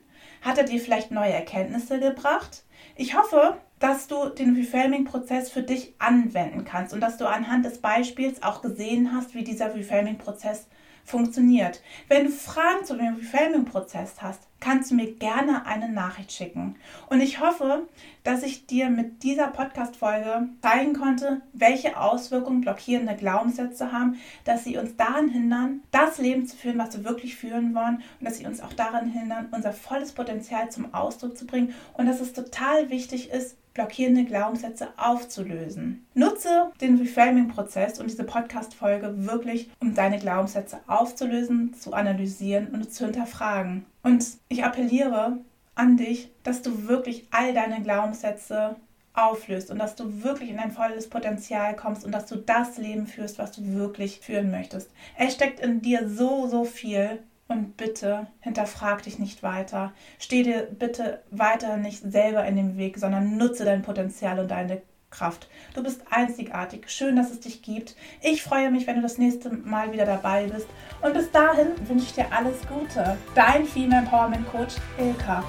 Hat 0.41 0.57
er 0.57 0.65
dir 0.65 0.81
vielleicht 0.81 1.11
neue 1.11 1.35
Erkenntnisse 1.35 2.01
gebracht? 2.01 2.63
Ich 2.97 3.19
hoffe, 3.19 3.59
dass 3.81 4.07
du 4.07 4.31
den 4.31 4.57
Reframing-Prozess 4.57 5.51
für 5.51 5.63
dich 5.63 5.93
anwenden 5.99 6.65
kannst 6.65 6.95
und 6.95 7.03
dass 7.03 7.19
du 7.19 7.27
anhand 7.27 7.67
des 7.67 7.83
Beispiels 7.83 8.43
auch 8.43 8.63
gesehen 8.63 9.15
hast, 9.15 9.35
wie 9.35 9.45
dieser 9.45 9.75
Reframing-Prozess 9.75 10.69
funktioniert. 11.04 11.82
Wenn 12.09 12.25
du 12.25 12.30
Fragen 12.30 12.85
zu 12.85 12.97
dem 12.97 13.16
Reframing-Prozess 13.16 14.23
hast, 14.23 14.49
kannst 14.61 14.92
du 14.92 14.94
mir 14.94 15.12
gerne 15.12 15.66
eine 15.66 15.88
Nachricht 15.88 16.30
schicken. 16.30 16.76
Und 17.11 17.21
ich 17.21 17.40
hoffe, 17.40 17.88
dass 18.23 18.44
ich 18.44 18.66
dir 18.66 18.90
mit 18.90 19.25
dieser 19.25 19.49
Podcast-Folge 19.49 20.49
zeigen 20.62 20.94
konnte, 20.94 21.42
welche 21.52 21.99
Auswirkungen 21.99 22.61
blockierende 22.61 23.16
Glaubenssätze 23.16 23.90
haben, 23.90 24.18
dass 24.44 24.62
sie 24.62 24.78
uns 24.78 24.97
daran 24.97 25.28
hindern, 25.28 25.82
das 25.90 26.18
Leben 26.18 26.47
zu 26.47 26.56
führen, 26.56 26.78
was 26.78 26.97
wir 26.97 27.04
wirklich 27.04 27.35
führen 27.35 27.75
wollen 27.75 28.02
und 28.21 28.28
dass 28.28 28.38
sie 28.38 28.47
uns 28.47 28.61
auch 28.61 28.73
daran 28.73 29.11
hindern, 29.11 29.49
unser 29.50 29.73
volles 29.73 30.12
Potenzial 30.12 30.71
zum 30.71 30.94
Ausdruck 30.94 31.37
zu 31.37 31.44
bringen 31.44 31.75
und 31.94 32.06
dass 32.06 32.21
es 32.21 32.32
total 32.32 32.88
wichtig 32.88 33.30
ist, 33.30 33.56
blockierende 33.75 34.25
Glaubenssätze 34.25 34.88
aufzulösen. 34.97 36.07
Nutze 36.14 36.73
den 36.81 36.99
Reframing-Prozess 36.99 37.99
und 38.00 38.11
diese 38.11 38.25
Podcast-Folge 38.25 39.26
wirklich, 39.26 39.71
um 39.81 39.95
deine 39.95 40.19
Glaubenssätze 40.19 40.81
aufzulösen, 40.87 41.75
zu 41.75 41.93
analysieren 41.93 42.69
und 42.69 42.93
zu 42.93 43.05
hinterfragen. 43.05 43.87
Und 44.02 44.25
ich 44.49 44.64
appelliere 44.64 45.38
an 45.75 45.97
dich, 45.97 46.31
dass 46.43 46.62
du 46.62 46.87
wirklich 46.87 47.26
all 47.31 47.55
deine 47.55 47.83
Glaubenssätze 47.83 48.76
auflöst 49.14 49.71
und 49.71 49.79
dass 49.79 49.95
du 49.95 50.23
wirklich 50.23 50.50
in 50.50 50.57
dein 50.57 50.73
volles 50.73 51.09
Potenzial 51.09 51.76
kommst 51.76 52.05
und 52.05 52.12
dass 52.12 52.26
du 52.26 52.37
das 52.37 52.79
Leben 52.79 53.07
führst, 53.07 53.38
was 53.38 53.52
du 53.52 53.75
wirklich 53.75 54.21
führen 54.21 54.50
möchtest. 54.50 54.91
Es 55.19 55.35
steckt 55.35 55.61
in 55.61 55.83
dir 55.83 56.09
so, 56.09 56.47
so 56.47 56.64
viel 56.64 57.23
und 57.52 57.76
bitte 57.76 58.26
hinterfrag 58.40 59.02
dich 59.02 59.18
nicht 59.18 59.42
weiter. 59.42 59.92
Steh 60.18 60.42
dir 60.42 60.62
bitte 60.62 61.23
weiter 61.30 61.76
nicht 61.76 62.02
selber 62.02 62.44
in 62.44 62.56
den 62.56 62.76
Weg, 62.76 62.99
sondern 62.99 63.37
nutze 63.37 63.64
dein 63.64 63.82
Potenzial 63.82 64.38
und 64.38 64.50
deine 64.50 64.82
Kraft. 65.11 65.49
Du 65.75 65.82
bist 65.82 66.02
einzigartig. 66.11 66.90
Schön, 66.90 67.16
dass 67.16 67.30
es 67.30 67.40
dich 67.40 67.62
gibt. 67.62 67.94
Ich 68.21 68.42
freue 68.42 68.71
mich, 68.71 68.87
wenn 68.87 68.97
du 68.97 69.02
das 69.02 69.18
nächste 69.18 69.50
Mal 69.50 69.92
wieder 69.92 70.06
dabei 70.06 70.47
bist. 70.47 70.66
Und 71.02 71.12
bis 71.12 71.30
dahin 71.30 71.68
wünsche 71.87 72.06
ich 72.06 72.14
dir 72.14 72.32
alles 72.32 72.56
Gute. 72.66 73.16
Dein 73.35 73.66
Female 73.66 74.02
Empowerment 74.02 74.49
Coach 74.50 74.76
Ilka. 74.99 75.44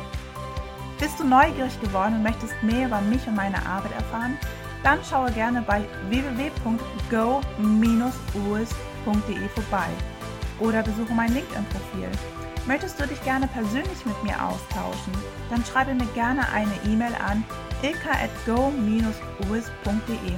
Bist 0.99 1.19
du 1.19 1.23
neugierig 1.23 1.79
geworden 1.81 2.15
und 2.15 2.23
möchtest 2.23 2.53
mehr 2.61 2.87
über 2.87 3.01
mich 3.01 3.25
und 3.27 3.35
meine 3.35 3.65
Arbeit 3.65 3.93
erfahren? 3.93 4.37
Dann 4.83 4.99
schaue 5.03 5.31
gerne 5.31 5.61
bei 5.61 5.81
www.go-us.de 6.09 7.39
vorbei 9.49 9.89
oder 10.59 10.83
besuche 10.83 11.13
mein 11.13 11.33
LinkedIn-Profil. 11.33 12.09
Möchtest 12.65 12.99
du 12.99 13.05
dich 13.05 13.21
gerne 13.23 13.47
persönlich 13.47 14.05
mit 14.05 14.23
mir 14.23 14.41
austauschen? 14.41 15.13
Dann 15.49 15.65
schreibe 15.65 15.93
mir 15.93 16.05
gerne 16.13 16.47
eine 16.49 16.73
E-Mail 16.85 17.13
an 17.27 17.43
ilka 17.81 18.11
at 18.11 18.29
go-uis.de. 18.45 20.33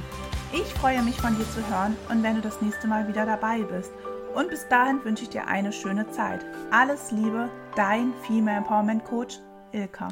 Ich 0.52 0.74
freue 0.74 1.04
mich 1.04 1.20
von 1.22 1.38
dir 1.38 1.50
zu 1.52 1.68
hören 1.70 1.96
und 2.10 2.24
wenn 2.24 2.36
du 2.36 2.42
das 2.42 2.62
nächste 2.62 2.88
Mal 2.88 3.08
wieder 3.08 3.26
dabei 3.26 3.62
bist. 3.62 3.92
Und 4.34 4.50
bis 4.50 4.68
dahin 4.68 5.04
wünsche 5.06 5.24
ich 5.24 5.30
dir 5.30 5.48
eine 5.48 5.72
schöne 5.72 6.10
Zeit. 6.12 6.46
Alles 6.72 7.12
Liebe, 7.12 7.50
dein 7.76 8.14
Female 8.26 8.58
Empowerment 8.58 9.06
Coach 9.06 9.40
Ilka. 9.72 10.10